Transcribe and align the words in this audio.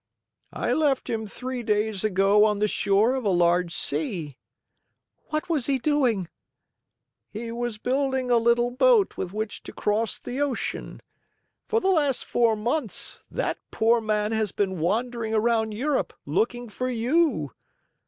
"I 0.55 0.73
left 0.73 1.11
him 1.11 1.27
three 1.27 1.61
days 1.61 2.03
ago 2.03 2.43
on 2.43 2.57
the 2.57 2.67
shore 2.67 3.13
of 3.13 3.23
a 3.23 3.29
large 3.29 3.71
sea." 3.75 4.35
"What 5.27 5.47
was 5.47 5.67
he 5.67 5.77
doing?" 5.77 6.27
"He 7.29 7.51
was 7.51 7.77
building 7.77 8.31
a 8.31 8.37
little 8.39 8.71
boat 8.71 9.15
with 9.15 9.31
which 9.31 9.61
to 9.61 9.71
cross 9.71 10.17
the 10.17 10.41
ocean. 10.41 11.03
For 11.67 11.79
the 11.79 11.89
last 11.91 12.25
four 12.25 12.55
months, 12.55 13.21
that 13.29 13.59
poor 13.69 14.01
man 14.01 14.31
has 14.31 14.51
been 14.51 14.79
wandering 14.79 15.35
around 15.35 15.73
Europe, 15.75 16.13
looking 16.25 16.67
for 16.67 16.89
you. 16.89 17.51